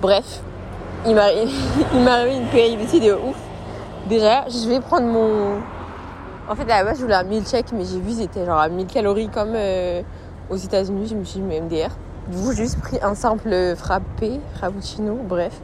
[0.00, 0.40] Bref,
[1.06, 1.24] il m'a
[2.12, 3.36] arrivé une péripétie de ouf.
[4.08, 5.60] Déjà, je vais prendre mon.
[6.48, 8.68] En fait, à la base, je voulais un milkshake, mais j'ai vu, c'était genre à
[8.68, 10.02] 1000 calories comme euh,
[10.50, 11.06] aux États-Unis.
[11.08, 11.90] Je me suis dit, mais MDR.
[12.28, 15.60] Du coup, j'ai juste pris un simple frappé, frappuccino, bref.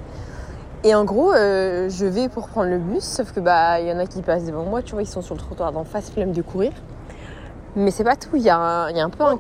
[0.85, 3.93] Et en gros, euh, je vais pour prendre le bus, sauf que bah, il y
[3.93, 6.11] en a qui passent devant moi, tu vois, ils sont sur le trottoir d'en face,
[6.11, 6.71] flemme de courir.
[7.77, 9.37] Mais c'est pas tout, il y, a un- il y a un peu un.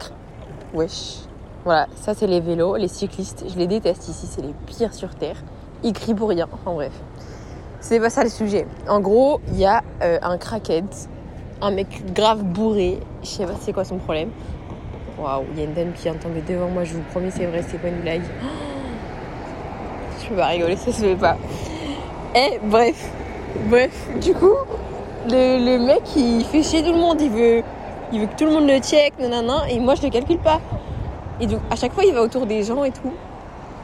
[0.74, 1.20] Wesh.
[1.64, 5.14] Voilà, ça c'est les vélos, les cyclistes, je les déteste ici, c'est les pires sur
[5.14, 5.36] terre.
[5.82, 6.92] Ils crient pour rien, enfin bref.
[7.80, 8.66] C'est pas ça le sujet.
[8.88, 10.84] En gros, il y a euh, un crackhead,
[11.62, 14.30] un mec grave bourré, je sais pas c'est quoi son problème.
[15.18, 17.46] Waouh, il y a une dame qui vient tomber devant moi, je vous promets, c'est
[17.46, 18.22] vrai, c'est pas une blague.
[20.22, 21.36] Je peux pas rigoler, ça se fait pas.
[22.34, 23.10] Eh, bref,
[23.68, 24.54] bref, du coup,
[25.28, 27.62] le mec il fait chier tout le monde, il veut,
[28.12, 30.60] il veut que tout le monde le check, nanana, et moi je le calcule pas.
[31.40, 33.12] Et donc à chaque fois il va autour des gens et tout.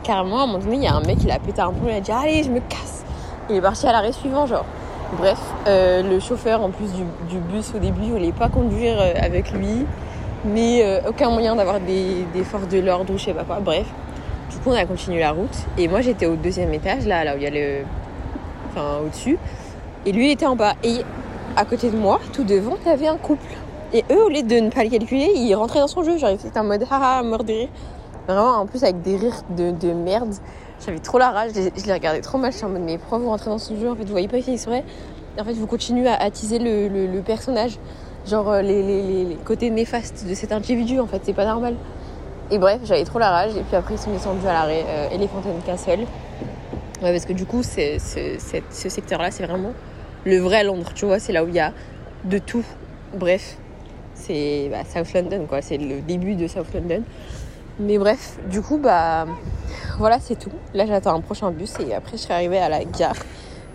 [0.02, 1.88] Carrément, à un moment donné, il y a un mec, il a pété un plomb,
[1.88, 3.04] il a dit allez, je me casse.
[3.48, 4.64] Il est parti à l'arrêt suivant, genre.
[5.18, 9.12] Bref, euh, le chauffeur en plus du, du bus au début, voulait pas conduire euh,
[9.20, 9.84] avec lui,
[10.44, 13.60] mais euh, aucun moyen d'avoir des, des forces de l'ordre ou je sais pas quoi.
[13.60, 13.86] Bref,
[14.50, 17.34] du coup, on a continué la route et moi j'étais au deuxième étage, là, là
[17.34, 17.84] où il y a le.
[18.70, 19.38] Enfin, au-dessus.
[20.06, 20.74] Et lui, il était en bas.
[20.82, 21.02] Et
[21.56, 23.54] à côté de moi, tout devant, avait un couple.
[23.94, 26.16] Et eux, au lieu de ne pas le calculer, ils rentraient dans son jeu.
[26.16, 27.68] Genre, ils étaient en mode haha, mort de rire.
[28.26, 30.34] Vraiment, en plus, avec des rires de, de merde.
[30.84, 31.50] J'avais trop la rage.
[31.54, 32.52] Je les, regardais trop mal.
[32.52, 33.90] Je suis en mode, mais pourquoi vous rentrez dans son jeu?
[33.90, 34.84] En fait, vous voyez pas qu'ils seraient?
[35.38, 37.78] En fait, vous continuez à attiser le, le- personnage.
[38.26, 40.98] Genre, euh, les, les- côtés néfastes de cet individu.
[40.98, 41.74] En fait, c'est pas normal.
[42.50, 43.56] Et bref, j'avais trop la rage.
[43.56, 46.00] Et puis après, ils sont descendus à l'arrêt euh, Elephant and Castle.
[47.02, 47.98] Ouais, parce que du coup, ce
[48.88, 49.72] secteur-là, c'est vraiment
[50.24, 51.18] le vrai Londres, tu vois.
[51.18, 51.72] C'est là où il y a
[52.24, 52.64] de tout.
[53.14, 53.58] Bref,
[54.26, 55.62] c'est bah, South London, quoi.
[55.62, 57.02] C'est le début de South London.
[57.78, 59.26] Mais bref, du coup, bah
[59.98, 60.52] voilà, c'est tout.
[60.74, 63.16] Là, j'attends un prochain bus et après, je serai arrivée à la gare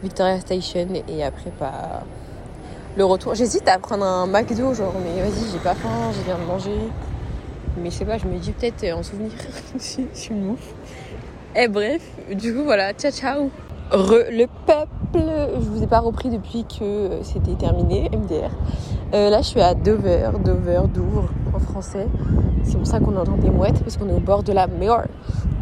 [0.03, 2.03] Victoria Station et après, bah
[2.97, 3.35] le retour.
[3.35, 6.79] J'hésite à prendre un McDo, genre, mais vas-y, j'ai pas faim, j'ai bien de manger.
[7.77, 9.31] Mais je sais pas, je me dis peut-être euh, en souvenir,
[9.75, 9.79] je
[10.13, 10.33] suis.
[11.55, 12.01] Et bref,
[12.33, 13.51] du coup, voilà, ciao ciao.
[13.91, 18.51] Re, le peuple, je vous ai pas repris depuis que euh, c'était terminé, MDR.
[19.13, 22.07] Euh, là, je suis à Dover, Dover, Douvres en français.
[22.63, 25.07] C'est pour ça qu'on entend des mouettes, parce qu'on est au bord de la mer,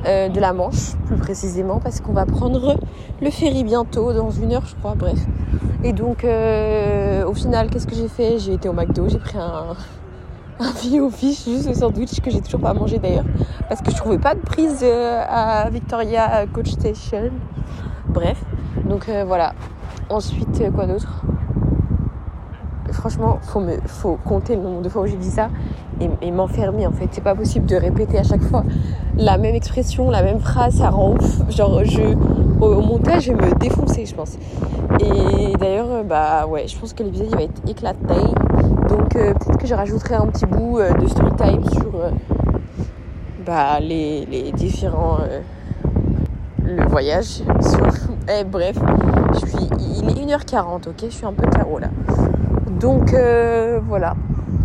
[0.08, 2.76] euh, de la Manche, plus précisément, parce qu'on va prendre
[3.22, 5.20] le ferry bientôt, dans une heure, je crois, bref.
[5.84, 8.40] Et donc, au final, qu'est-ce que j'ai fait?
[8.40, 9.76] J'ai été au McDo, j'ai pris un,
[10.60, 13.26] un juste le sandwich que j'ai toujours pas mangé d'ailleurs,
[13.70, 17.30] parce que je trouvais pas de prise à Victoria Coach Station.
[18.08, 18.44] Bref,
[18.86, 19.54] donc euh, voilà.
[20.10, 21.24] Ensuite, euh, quoi d'autre?
[22.92, 25.50] Franchement, faut me, faut compter le nombre de fois où j'ai dit ça
[26.00, 27.08] et, m'enfermer en fait.
[27.12, 28.64] C'est pas possible de répéter à chaque fois
[29.18, 31.50] la même expression, la même phrase, ça rend ouf.
[31.50, 32.16] Genre, je,
[32.62, 34.38] au, montage, je vais me défoncer, je pense.
[35.00, 38.16] Et d'ailleurs, euh, bah ouais, je pense que l'épisode va être éclaté.
[38.88, 41.92] Donc peut-être que je rajouterai un petit bout de story time sur
[43.46, 45.18] bah, les, les différents
[46.66, 47.42] le voyage.
[48.28, 48.76] Eh, bref,
[50.02, 51.92] il est 1h40, ok, je suis un peu carreau là.
[52.80, 54.16] Donc euh, voilà,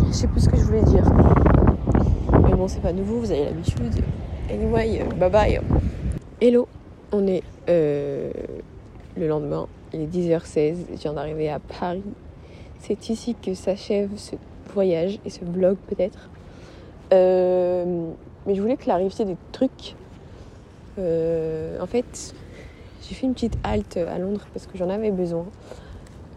[0.07, 1.03] je sais plus ce que je voulais dire.
[2.43, 4.03] Mais bon, c'est pas nouveau, vous avez l'habitude.
[4.49, 5.61] Anyway, euh, bye bye.
[6.41, 6.67] Hello,
[7.11, 8.31] on est euh,
[9.15, 12.01] le lendemain, il est 10h16, je viens d'arriver à Paris.
[12.79, 14.37] C'est ici que s'achève ce
[14.73, 16.31] voyage et ce vlog peut-être.
[17.11, 19.95] Mais je voulais clarifier des trucs
[20.97, 22.33] en fait,
[23.11, 25.45] j'ai fait une petite halte à Londres parce que j'en avais besoin.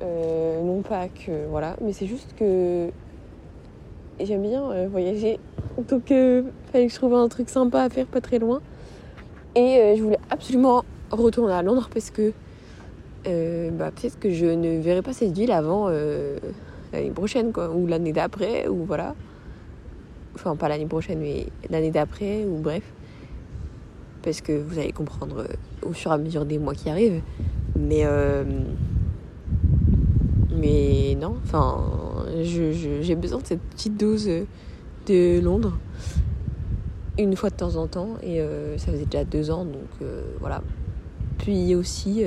[0.03, 2.91] non pas que voilà, mais c'est juste que
[4.21, 5.39] j'aime bien voyager.
[5.89, 8.61] Donc il fallait que je trouve un truc sympa à faire pas très loin.
[9.55, 12.33] Et je voulais absolument retourner à Londres parce que
[13.27, 16.39] euh, bah, peut-être que je ne verrai pas cette ville avant euh,
[16.93, 19.15] l'année prochaine, quoi, ou l'année d'après, ou voilà.
[20.35, 22.83] Enfin, pas l'année prochaine, mais l'année d'après, ou bref.
[24.25, 27.23] Parce que vous allez comprendre euh, au fur et à mesure des mois qui arrivent.
[27.79, 28.05] Mais.
[30.51, 31.85] mais non, enfin,
[32.43, 34.29] j'ai besoin de cette petite dose
[35.07, 35.77] de Londres
[37.19, 38.41] une fois de temps en temps et
[38.79, 40.09] ça faisait déjà deux ans donc
[40.41, 40.63] voilà
[41.39, 42.25] puis aussi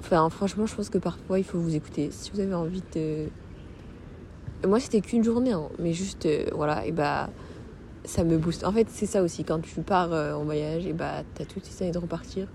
[0.00, 2.10] Enfin, franchement, je pense que parfois il faut vous écouter.
[2.10, 3.26] Si vous avez envie de.
[4.66, 7.30] Moi, c'était qu'une journée, hein, mais juste, euh, voilà, et bah,
[8.04, 8.64] ça me booste.
[8.64, 11.64] En fait, c'est ça aussi, quand tu pars euh, en voyage, et bah, t'as toutes
[11.64, 12.48] ces envie de repartir.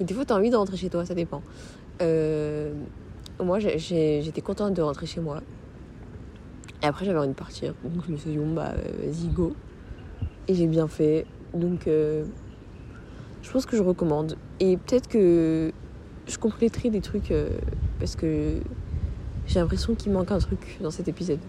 [0.00, 1.42] Ou des fois, t'as envie de rentrer chez toi, ça dépend.
[2.00, 2.72] Euh,
[3.42, 5.40] moi, j'étais contente de rentrer chez moi.
[6.82, 7.74] Et après, j'avais envie de partir.
[7.84, 9.54] Donc, je me suis dit, bon, bah, vas-y, go.
[10.48, 11.26] Et j'ai bien fait.
[11.54, 11.86] Donc,
[13.42, 14.36] je pense que je recommande.
[14.60, 15.72] Et peut-être que
[16.26, 17.50] je compléterai des trucs euh,
[17.98, 18.54] parce que
[19.46, 21.40] j'ai l'impression qu'il manque un truc dans cet épisode.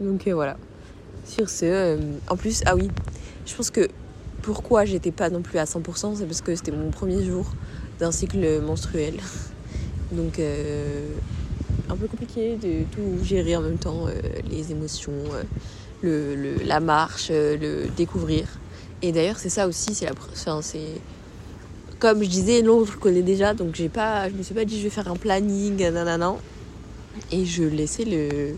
[0.00, 0.56] Donc euh, voilà.
[1.24, 2.88] Sur ce, euh, en plus, ah oui,
[3.46, 3.88] je pense que
[4.42, 7.46] pourquoi j'étais pas non plus à 100%, c'est parce que c'était mon premier jour
[7.98, 9.14] d'un cycle menstruel.
[10.12, 10.40] Donc
[11.88, 14.06] un peu compliqué de tout gérer en même temps,
[14.50, 15.12] les émotions,
[16.02, 18.46] le, la marche, le découvrir.
[19.02, 21.00] Et d'ailleurs, c'est ça aussi, c'est la, enfin, c'est
[22.00, 24.78] comme je disais, non, je connais déjà, donc j'ai pas, je me suis pas dit
[24.78, 26.34] je vais faire un planning, nanana.
[27.30, 28.56] Et je laissais le.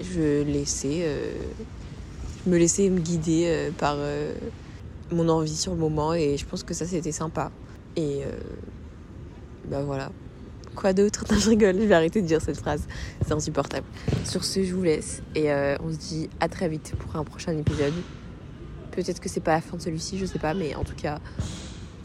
[0.00, 1.00] Je laissais.
[1.02, 1.32] Euh,
[2.46, 4.34] me laissais me guider euh, par euh,
[5.10, 7.50] mon envie sur le moment, et je pense que ça c'était sympa.
[7.96, 8.22] Et.
[9.68, 10.10] ben voilà.
[10.74, 11.24] Quoi d'autre?
[11.30, 12.86] Non, je rigole, je vais arrêter de dire cette phrase.
[13.24, 13.86] C'est insupportable.
[14.24, 17.56] Sur ce, je vous laisse, et on se dit à très vite pour un prochain
[17.56, 17.94] épisode.
[18.90, 21.18] Peut-être que c'est pas la fin de celui-ci, je sais pas, mais en tout cas,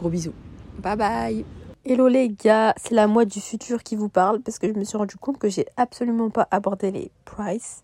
[0.02, 0.34] Gros bisous.
[0.82, 1.44] Bye bye.
[1.84, 4.84] Hello les gars, c'est la moi du futur qui vous parle parce que je me
[4.84, 7.82] suis rendu compte que j'ai absolument pas abordé les prices.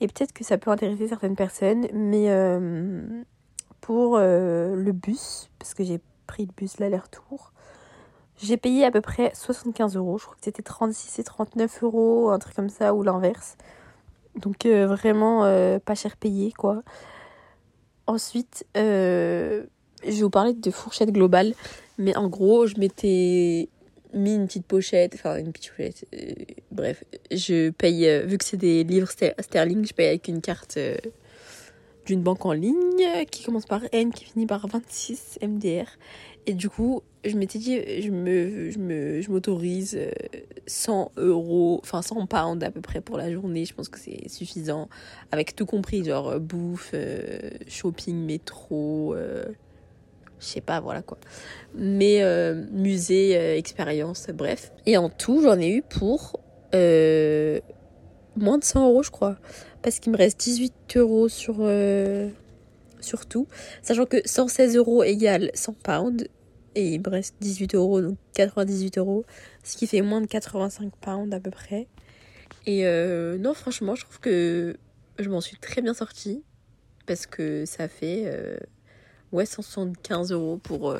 [0.00, 3.22] Et peut-être que ça peut intéresser certaines personnes, mais euh,
[3.80, 7.52] pour euh, le bus, parce que j'ai pris le bus l'aller-retour,
[8.42, 10.18] j'ai payé à peu près 75 euros.
[10.18, 13.56] Je crois que c'était 36 et 39 euros, un truc comme ça, ou l'inverse.
[14.34, 15.42] Donc euh, vraiment
[15.78, 16.82] pas cher payé, quoi.
[18.08, 19.62] Ensuite, je
[20.02, 21.54] vais vous parler de fourchette globale.
[22.00, 23.68] Mais en gros, je m'étais
[24.14, 26.32] mis une petite pochette, enfin une petite pochette, euh,
[26.72, 30.78] bref, je paye, euh, vu que c'est des livres sterling, je paye avec une carte
[30.78, 30.96] euh,
[32.06, 35.84] d'une banque en ligne qui commence par N, qui finit par 26 MDR.
[36.46, 39.98] Et du coup, je m'étais dit, je me, je me, je m'autorise
[40.66, 43.66] 100 euros, enfin 100 pounds à peu près pour la journée.
[43.66, 44.88] Je pense que c'est suffisant,
[45.32, 46.94] avec tout compris, genre bouffe,
[47.68, 49.14] shopping, métro
[50.40, 51.18] je sais pas, voilà quoi.
[51.74, 54.72] Mais euh, musée, euh, expérience, bref.
[54.86, 56.40] Et en tout, j'en ai eu pour
[56.74, 57.60] euh,
[58.36, 59.36] moins de 100 euros, je crois.
[59.82, 61.56] Parce qu'il me reste 18 euros sur,
[63.00, 63.46] sur tout.
[63.82, 66.26] Sachant que 116 euros égale 100 pounds.
[66.76, 69.24] Et il me reste 18 euros, donc 98 euros.
[69.64, 71.86] Ce qui fait moins de 85 pounds à peu près.
[72.66, 72.84] Et
[73.38, 74.76] non, franchement, je trouve que
[75.18, 76.42] je m'en suis très bien sortie.
[77.06, 78.26] Parce que ça fait
[79.32, 80.94] ouais, 175 euros pour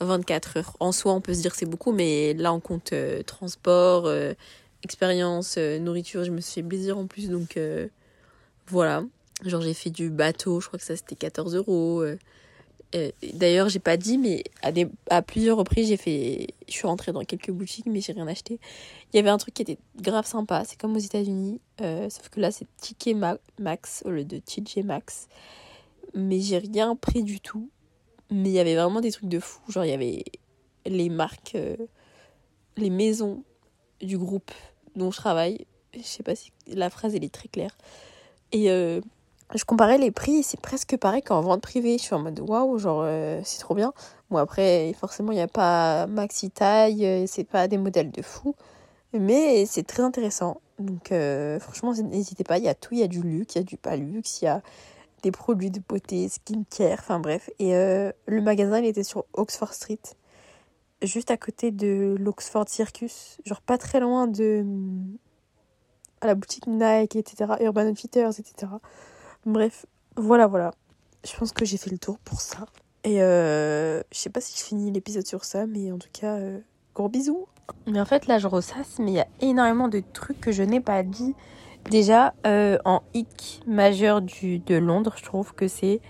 [0.00, 0.76] 24 euh, heures.
[0.80, 4.34] En soi, on peut se dire c'est beaucoup, mais là, on compte euh, transport, euh,
[4.82, 6.24] expérience, nourriture.
[6.24, 7.58] Je me suis fait plaisir en plus, donc
[8.66, 9.04] voilà.
[9.44, 12.04] Genre, j'ai fait du bateau, je crois que ça c'était 14 euros.
[13.32, 14.42] D'ailleurs, j'ai pas dit, mais
[15.08, 16.48] à plusieurs reprises, j'ai fait.
[16.66, 18.58] Je suis rentrée dans quelques boutiques, mais j'ai rien acheté.
[19.12, 22.40] Il y avait un truc qui était grave sympa, c'est comme aux États-Unis, sauf que
[22.40, 23.14] là, c'est Ticket
[23.60, 25.28] Max au lieu de TJ Max
[26.14, 27.70] mais j'ai rien pris du tout.
[28.30, 29.60] Mais il y avait vraiment des trucs de fou.
[29.68, 30.24] Genre, il y avait
[30.86, 31.76] les marques, euh,
[32.76, 33.44] les maisons
[34.00, 34.50] du groupe
[34.96, 35.66] dont je travaille.
[35.94, 37.76] Je sais pas si la phrase elle est très claire.
[38.52, 39.00] Et euh,
[39.54, 41.98] je comparais les prix, c'est presque pareil qu'en vente privée.
[41.98, 43.92] Je suis en mode waouh, genre euh, c'est trop bien.
[44.30, 48.54] Bon, après, forcément, il n'y a pas maxi taille, c'est pas des modèles de fou.
[49.12, 50.62] Mais c'est très intéressant.
[50.78, 51.12] Donc,
[51.60, 52.56] franchement, n'hésitez pas.
[52.56, 52.94] Il y a tout.
[52.94, 54.62] Il y a du luxe, il y a du pas luxe, il y a
[55.22, 57.50] des produits de beauté, skincare, enfin bref.
[57.58, 60.00] Et euh, le magasin, il était sur Oxford Street,
[61.02, 64.64] juste à côté de l'Oxford Circus, genre pas très loin de
[66.22, 68.72] la boutique Nike, etc., Urban Outfitters, etc.
[69.46, 70.72] Bref, voilà, voilà.
[71.24, 72.66] Je pense que j'ai fait le tour pour ça.
[73.04, 76.36] Et euh, je sais pas si je finis l'épisode sur ça, mais en tout cas,
[76.36, 76.60] euh,
[76.94, 77.46] gros bisous.
[77.86, 80.62] Mais en fait, là, je ressasse, mais il y a énormément de trucs que je
[80.62, 81.34] n'ai pas dit.
[81.90, 86.00] Déjà, euh, en hic majeur du, de Londres, je trouve que c'est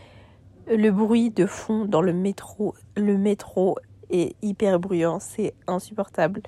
[0.68, 2.74] le bruit de fond dans le métro.
[2.96, 3.76] Le métro
[4.10, 6.42] est hyper bruyant, c'est insupportable.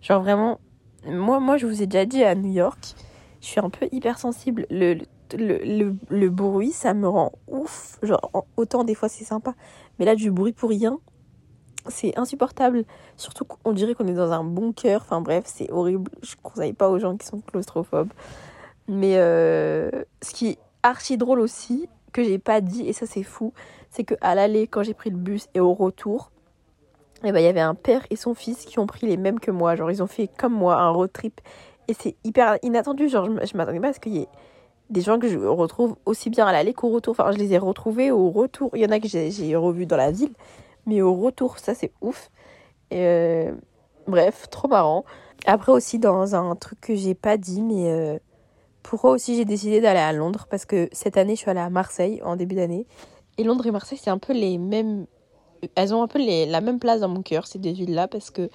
[0.00, 0.58] Genre vraiment,
[1.06, 2.94] moi, moi, je vous ai déjà dit à New York,
[3.40, 4.66] je suis un peu hypersensible.
[4.70, 4.94] Le,
[5.36, 7.98] le, le, le bruit, ça me rend ouf.
[8.02, 9.54] Genre, en- autant des fois c'est sympa,
[9.98, 10.98] mais là, du bruit pour rien,
[11.88, 12.84] c'est insupportable.
[13.16, 15.02] Surtout qu'on dirait qu'on est dans un bunker.
[15.02, 16.10] Enfin bref, c'est horrible.
[16.22, 18.12] Je conseille pas aux gens qui sont claustrophobes.
[18.90, 19.88] Mais euh,
[20.20, 23.52] ce qui est archi drôle aussi, que j'ai pas dit, et ça c'est fou,
[23.88, 26.32] c'est que à l'aller, quand j'ai pris le bus et au retour,
[27.22, 29.38] eh ben, il y avait un père et son fils qui ont pris les mêmes
[29.38, 29.76] que moi.
[29.76, 31.40] Genre, ils ont fait comme moi un road trip.
[31.86, 33.08] Et c'est hyper inattendu.
[33.08, 34.28] Genre, je m'attendais pas à ce qu'il y ait
[34.88, 37.12] des gens que je retrouve aussi bien à l'aller qu'au retour.
[37.12, 38.70] Enfin, je les ai retrouvés au retour.
[38.74, 40.32] Il y en a que j'ai revus dans la ville.
[40.86, 42.30] Mais au retour, ça c'est ouf.
[42.92, 43.52] Euh,
[44.08, 45.04] bref, trop marrant.
[45.46, 48.18] Après aussi, dans un truc que j'ai pas dit, mais euh,
[48.90, 51.70] pourquoi aussi j'ai décidé d'aller à Londres Parce que cette année, je suis allée à
[51.70, 52.88] Marseille en début d'année.
[53.38, 55.06] Et Londres et Marseille, c'est un peu les mêmes.
[55.76, 58.50] Elles ont un peu la même place dans mon cœur, ces deux villes-là, parce que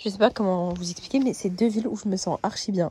[0.00, 2.72] je sais pas comment vous expliquer, mais c'est deux villes où je me sens archi
[2.72, 2.90] bien.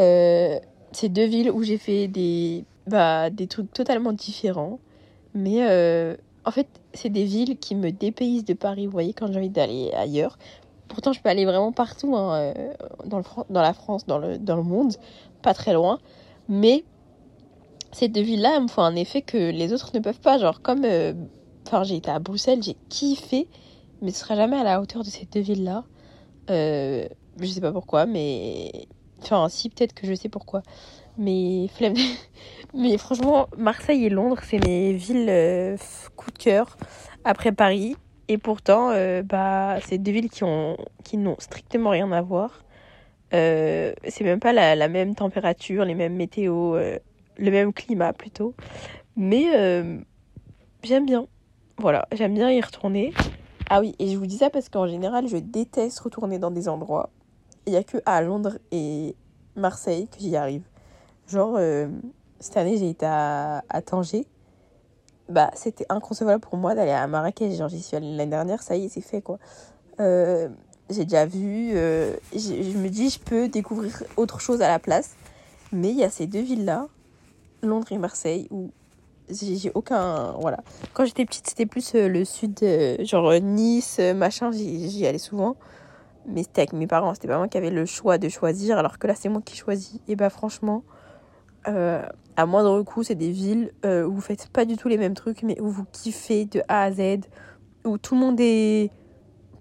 [0.00, 0.58] Euh,
[0.92, 4.78] c'est deux villes où j'ai fait des, bah, des trucs totalement différents.
[5.34, 9.30] Mais euh, en fait, c'est des villes qui me dépaysent de Paris, vous voyez, quand
[9.30, 10.38] j'ai envie d'aller ailleurs.
[10.88, 12.72] Pourtant, je peux aller vraiment partout hein, euh,
[13.04, 14.94] dans, le, dans la France, dans le, dans le monde,
[15.44, 16.00] pas très loin.
[16.48, 16.84] Mais
[17.92, 20.38] ces deux villes-là, me font un effet que les autres ne peuvent pas.
[20.38, 20.84] Genre, comme.
[20.84, 21.12] euh,
[21.66, 23.48] Enfin, j'ai été à Bruxelles, j'ai kiffé,
[24.02, 25.84] mais ce sera jamais à la hauteur de ces deux villes-là.
[26.50, 27.08] Euh,
[27.40, 28.70] je sais pas pourquoi, mais.
[29.22, 30.62] Enfin, si, peut-être que je sais pourquoi.
[31.16, 31.94] Mais flemme.
[32.74, 35.76] mais franchement, Marseille et Londres, c'est mes villes euh,
[36.16, 36.76] coup de cœur
[37.24, 37.96] après Paris.
[38.28, 42.63] Et pourtant, euh, bah, c'est deux villes qui ont qui n'ont strictement rien à voir.
[43.32, 46.98] Euh, c'est même pas la, même température, les mêmes météos, euh,
[47.36, 48.54] le même climat plutôt.
[49.16, 49.98] Mais euh,
[50.82, 51.26] j'aime bien.
[51.78, 53.12] Voilà, j'aime bien y retourner.
[53.70, 56.68] Ah oui, et je vous dis ça parce qu'en général, je déteste retourner dans des
[56.68, 57.10] endroits.
[57.66, 59.16] Il n'y a que à Londres et
[59.56, 60.62] Marseille que j'y arrive.
[61.26, 61.58] Genre,
[62.38, 64.26] cette année, j'ai été à, à Tanger.
[65.28, 67.56] Bah, c'était inconcevable pour moi d'aller à Marrakech.
[67.56, 69.38] Genre, j'y suis allée l'année dernière, ça y est, c'est fait, quoi.
[70.00, 70.48] Euh,
[70.90, 71.70] j'ai déjà vu.
[71.74, 75.16] euh, je me dis, je peux découvrir autre chose à la place.
[75.72, 76.88] Mais il y a ces deux villes-là,
[77.62, 78.70] Londres et Marseille, où
[79.28, 80.32] j'ai aucun.
[80.40, 80.58] Voilà.
[80.92, 85.56] Quand j'étais petite, c'était plus euh, le sud, euh, genre Nice, machin, j'y allais souvent.
[86.26, 88.98] Mais c'était avec mes parents, c'était pas moi qui avais le choix de choisir, alors
[88.98, 90.00] que là, c'est moi qui choisis.
[90.08, 90.82] Et bah, franchement,
[91.66, 95.42] à moindre coût, c'est des villes où vous faites pas du tout les mêmes trucs,
[95.42, 97.26] mais où vous kiffez de A à Z,
[97.84, 98.90] où tout le monde est.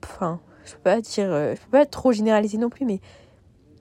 [0.05, 1.27] Enfin, je peux pas dire.
[1.27, 2.99] Je peux pas trop généraliser non plus, mais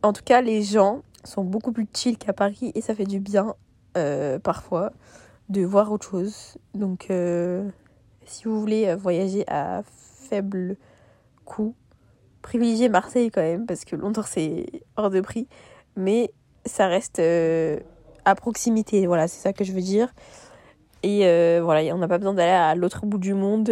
[0.02, 3.20] en tout cas, les gens sont beaucoup plus chill qu'à Paris et ça fait du
[3.20, 3.54] bien
[3.96, 4.92] euh, parfois
[5.48, 6.58] de voir autre chose.
[6.74, 7.68] Donc, euh,
[8.24, 9.82] si vous voulez euh, voyager à
[10.28, 10.76] faible
[11.44, 11.74] coût,
[12.42, 14.66] privilégiez Marseille quand même, parce que Londres c'est
[14.96, 15.46] hors de prix,
[15.96, 16.32] mais
[16.64, 17.20] ça reste
[18.24, 19.06] à proximité.
[19.06, 20.12] Voilà, c'est ça que je veux dire.
[21.02, 21.20] Et
[21.60, 23.70] voilà, on n'a pas besoin d'aller à l'autre bout du monde.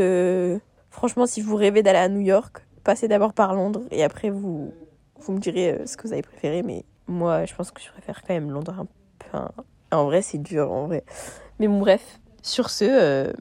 [0.91, 4.73] franchement, si vous rêvez d'aller à New York, passez d'abord par Londres et après vous,
[5.21, 6.63] vous me direz euh, ce que vous avez préféré.
[6.63, 9.39] Mais moi, je pense que je préfère quand même Londres un peu.
[9.93, 11.05] En vrai, c'est dur, en vrai.
[11.59, 12.21] Mais bon, bref.
[12.43, 13.33] Sur ce, euh,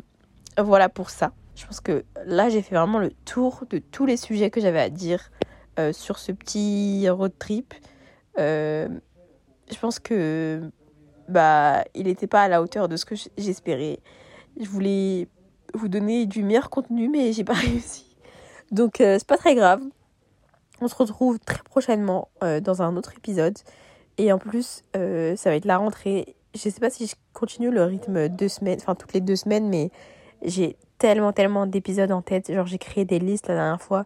[0.58, 1.32] voilà pour ça.
[1.56, 4.82] Je pense que là, j'ai fait vraiment le tour de tous les sujets que j'avais
[4.82, 5.32] à dire
[5.80, 7.74] euh, sur ce petit road trip.
[8.38, 10.62] Je pense que
[11.28, 14.00] bah, il n'était pas à la hauteur de ce que j'espérais.
[14.60, 15.28] Je voulais
[15.74, 18.09] vous donner du meilleur contenu, mais j'ai pas réussi.
[18.72, 19.82] Donc, euh, c'est pas très grave.
[20.82, 23.58] On se retrouve très prochainement euh, dans un autre épisode.
[24.18, 26.36] Et en plus, euh, ça va être la rentrée.
[26.54, 29.70] Je sais pas si je continue le rythme deux semaines, enfin toutes les deux semaines,
[29.70, 29.92] mais
[30.42, 32.52] j'ai tellement, tellement d'épisodes en tête.
[32.52, 34.06] Genre, j'ai créé des listes la dernière fois.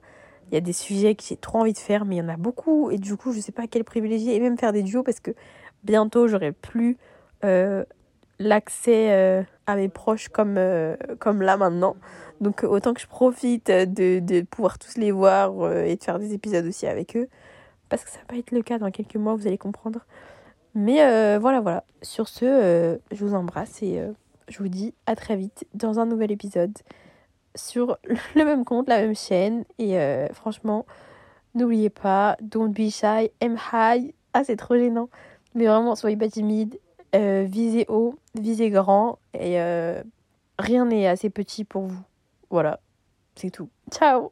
[0.51, 2.29] Il y a des sujets que j'ai trop envie de faire, mais il y en
[2.29, 2.91] a beaucoup.
[2.91, 4.35] Et du coup, je sais pas quel privilégier.
[4.35, 5.31] Et même faire des duos parce que
[5.83, 6.97] bientôt, j'aurai plus
[8.39, 10.59] l'accès à mes proches comme,
[11.19, 11.95] comme là maintenant.
[12.43, 16.19] Donc, autant que je profite de, de pouvoir tous les voir euh, et de faire
[16.19, 17.27] des épisodes aussi avec eux.
[17.89, 20.05] Parce que ça va être le cas dans quelques mois, vous allez comprendre.
[20.75, 21.83] Mais euh, voilà, voilà.
[22.01, 24.11] Sur ce, euh, je vous embrasse et euh,
[24.47, 26.73] je vous dis à très vite dans un nouvel épisode
[27.55, 27.97] sur
[28.35, 29.65] le même compte, la même chaîne.
[29.79, 30.85] Et euh, franchement,
[31.55, 34.13] n'oubliez pas, don't be shy, aim high.
[34.33, 35.09] Ah, c'est trop gênant.
[35.55, 36.79] Mais vraiment, soyez pas timide,
[37.15, 39.19] euh, visez haut, visez grand.
[39.35, 40.01] Et euh,
[40.57, 42.01] rien n'est assez petit pour vous.
[42.53, 42.79] Voilà,
[43.35, 43.67] c'est tout.
[43.91, 44.31] Ciao